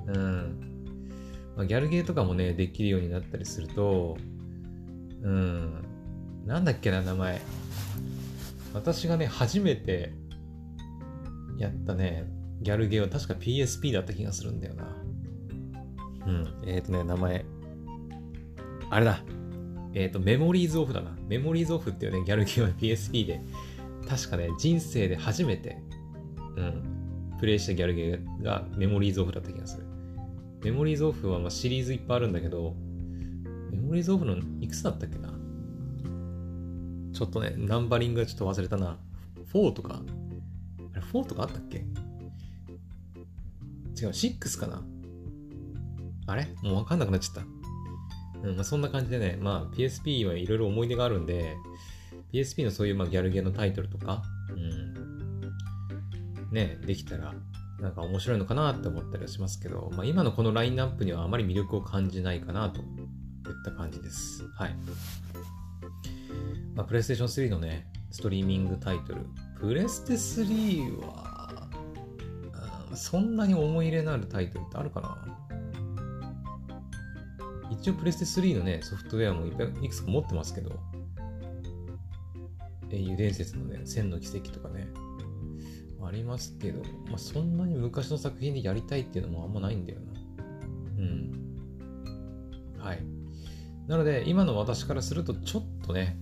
[0.07, 0.75] うん。
[1.55, 4.17] まあ、ギャルゲーとかもね、できるようになったりすると、
[5.23, 5.83] うん。
[6.45, 7.41] なんだっけな、名前。
[8.73, 10.13] 私がね、初めて
[11.57, 12.25] やったね、
[12.61, 14.95] ギャルゲーは確か PSP だった気がするんだよな。
[16.27, 16.63] うん。
[16.67, 17.45] えっ、ー、とね、名前。
[18.89, 19.23] あれだ。
[19.93, 21.17] えっ、ー、と、メモリーズオフだな。
[21.27, 23.41] メモリーズオフっていうね、ギャルゲーは PSP で、
[24.07, 25.77] 確かね、人生で初めて
[26.57, 29.83] うん、プレイしたギャルゲーがメモリーズオフだった気がする。
[30.63, 32.75] メモリーズオフはまあシリーズいっぱいあるんだけど、
[33.71, 35.29] メモリーズオフのいくつだったっけな？
[37.13, 38.97] ちょっとね、ナンバリングがちょっと忘れたな。
[39.53, 40.01] 4とか？
[40.93, 41.77] あれ、4とかあったっけ？
[41.77, 41.85] 違う、
[44.09, 44.83] 6かな？
[46.27, 46.47] あれ？
[46.63, 48.47] もうわかんなくなっちゃった。
[48.47, 51.55] うん、まあ、そんな感じでね、まあ PSP はいろいろ思い出があるんで、
[52.33, 54.23] PSP のそういうまあギャルゲーのタイトルとか、
[56.55, 57.33] ね、できたら
[57.79, 62.85] なんか面白いのかなって思ったりはしますけど、まあ、今のこのラインナップにはあまり魅力を感じないかなといっ
[63.65, 64.47] た感じです。
[64.55, 64.75] はい。
[66.73, 69.21] まあ、プレイステーション3のね、ストリーミングタイトル。
[69.59, 71.67] プレステ3は、
[72.95, 75.17] そんなに思い入れのあるタイトルってあるかな？
[77.71, 79.49] 一応プレステ3のね、ソフトウェアもい
[79.85, 80.79] いくつか持ってますけど、
[82.89, 84.87] 英雄伝説のね、千の奇跡とかね、
[86.07, 90.43] ありますけど、まあ、そんなに昔の作品でやりたいっていうのもあんまないんだよな。
[90.99, 91.55] うん。
[92.79, 93.03] はい。
[93.87, 96.17] なので、今の私からすると、ちょっとね、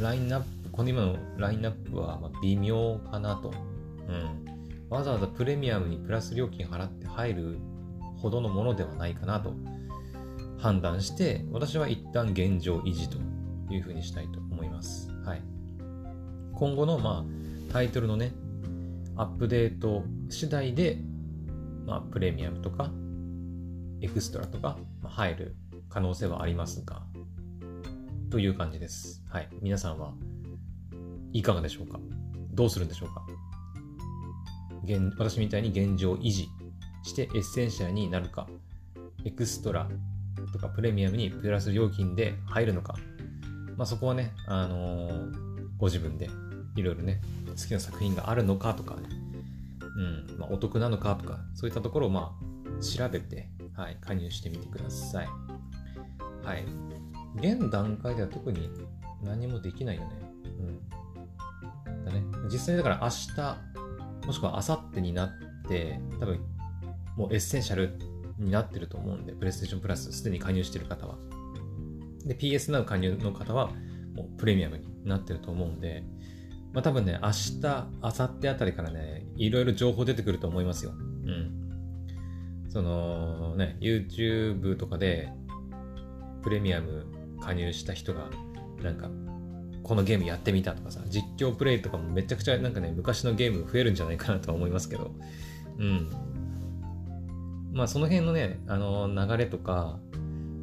[0.00, 3.52] ラインナップ、この今のラインナップはま微妙かなと。
[4.08, 4.46] うん。
[4.88, 7.58] わざわざプレミアムにプラス料金払って入る
[8.18, 9.52] ほどのものではないかなと
[10.58, 13.18] 判断して、私は一旦現状維持と
[13.72, 15.10] いうふうにしたいと思います。
[15.24, 15.42] はい。
[16.54, 18.32] 今後の、まあ、タイトルのね、
[19.16, 20.98] アップデート次第で、
[21.86, 22.90] まあ、プレミアムとか、
[24.02, 25.56] エクストラとか、入る
[25.88, 27.02] 可能性はありますが、
[28.30, 29.24] という感じです。
[29.28, 29.48] はい。
[29.62, 30.12] 皆さんは
[31.32, 31.98] いかがでしょうか？
[32.52, 33.24] どうするんでしょうか？
[34.84, 36.48] 現私みたいに現状維持
[37.02, 38.46] してエッセンシャルになるか、
[39.24, 39.88] エクストラ
[40.52, 42.96] とかプレミアムにプラス料金で入るのか、
[43.76, 45.32] まあ、そこはね、あのー、
[45.78, 46.28] ご自分で
[46.76, 47.20] いろいろね、
[47.56, 49.02] 好きな作品があるのかとかね、
[49.96, 55.28] うん、まあ、お得なのかとか、そういったところをまあ、調べて、はい、加入してみてください。
[56.44, 56.64] はい。
[57.36, 58.70] 現段階では特に
[59.22, 60.08] 何もできないよね。
[61.86, 62.04] うん。
[62.04, 62.22] だね。
[62.50, 65.30] 実際だから明日、もしくは明後日になっ
[65.68, 66.40] て、多分、
[67.16, 67.98] もうエッセンシャル
[68.38, 71.16] になってると思うんで、プレイステーションプラスすでに加入してる方は。
[72.24, 73.70] で、PS Now 加入の方は、
[74.14, 76.04] もうプレミアムになってると思うんで、
[76.76, 80.92] まあ多分ね、明日、明後日あたりからね、いろいろ情報出てくると思いますよ。
[80.92, 81.50] うん。
[82.68, 85.30] そのね、YouTube とかで、
[86.42, 87.06] プレミアム
[87.40, 88.28] 加入した人が、
[88.82, 89.08] なんか、
[89.84, 95.14] このゲームやってみたとかさ、実況プレイとかもめちゃくちゃなんかね、昔のゲーム増えるんじゃないかなとは思いますけど、
[95.78, 96.10] うん。
[97.72, 99.98] まあその辺のね、あの流れとか、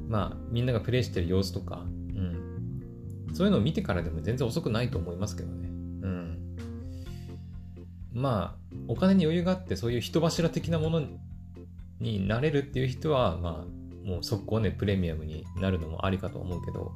[0.09, 3.33] まあみんながプレイしてる様子とか、うん。
[3.33, 5.62] そういうのを見てからでも全然遅くないと思いますけどね。
[8.13, 11.01] まあ、お金に余裕があって、そういう人柱的なもの
[11.99, 16.93] になれるっていう人は、まあ、もう速攻ね、プレミアムになるのもありかと思うけど、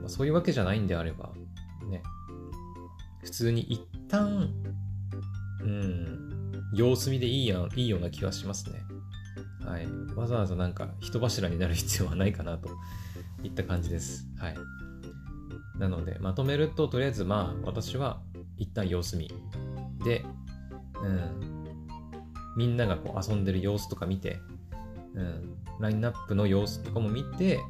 [0.00, 1.32] まあ、そういうわけじゃないんであれば、
[1.90, 2.02] ね、
[3.22, 4.52] 普通に一旦、
[5.62, 8.82] うん、様子見でいいやいいような気はしますね。
[9.64, 9.86] はい。
[10.14, 12.68] わざわざなんか人柱になる必要はないかなと
[13.42, 14.26] いった感じです。
[14.38, 14.56] はい。
[15.78, 18.20] なので、まとめると、とりあえずまあ、私は
[18.58, 19.30] 一旦様子見。
[20.04, 20.24] で、
[21.02, 21.64] うん。
[22.56, 24.38] みんながこう遊んでる様子とか見て、
[25.14, 25.56] うん。
[25.80, 27.60] ラインナップの様子とかも見て、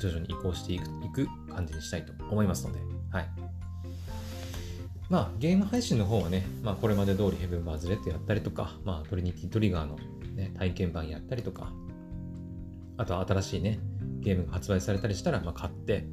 [0.00, 3.28] 徐々に移行していくいく感じにしたいと思いますので、はい。
[5.08, 9.96] まあ、ゲーム配信の方はね、まあ、これまで通りヘブン・バーズ・レッドやったりとか、まあ、トリニティ・トリガーの、
[10.34, 11.72] ね、体験版やったりとか、
[12.96, 13.78] あとは新しいね、
[14.20, 16.06] ゲームが発売されたりしたら、まあ、買って、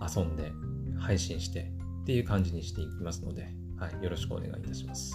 [0.00, 0.52] 遊んで、
[0.98, 1.72] 配信して
[2.02, 3.48] っていう感じにしていきますので、
[3.78, 5.14] はい、よろしくお願いいたします。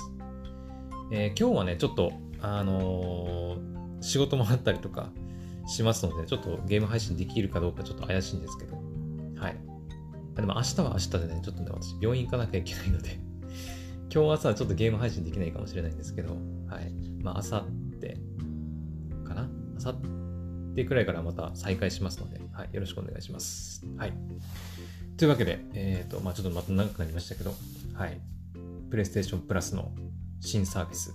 [1.11, 5.09] えー、今日はね、ちょっと、あのー、仕事もあったりとか
[5.67, 8.75] しますので、ちょっとゲーム配信できるかどうかちょっと怪しいんですけど、
[9.37, 9.57] はい。
[10.35, 13.19] でも明日は明日でね、ちょっとね、私病院行かなきゃいけないので
[14.13, 16.37] 今日朝はちょっとゲーム配信できないかもしれないんですけど、
[16.67, 16.91] はい。
[17.21, 17.67] まあ、朝っ
[17.99, 18.17] て
[19.25, 19.49] かな？
[19.77, 19.95] 朝っ
[20.75, 22.69] てくらいからまた再開しますので、はい。
[22.71, 23.85] よろしくお願いします。
[23.97, 24.13] はい。
[25.17, 27.53] というわけで、えっ、ー、と、まあちょっとまた長くなりましたけど、
[27.93, 28.21] はい。
[28.89, 29.91] プレイステーションプラスの
[30.41, 31.13] 新サービス、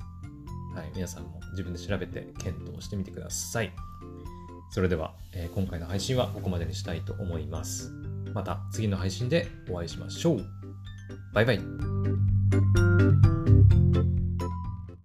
[0.75, 0.91] はい。
[0.95, 3.73] 皆さんも自分で調べて検討してみてください。
[4.71, 7.93] それでは、えー、今回の配信はここまでにしたいと思います。
[8.33, 10.45] また次の配信でお会いしましょう。
[11.33, 13.34] バイバイ。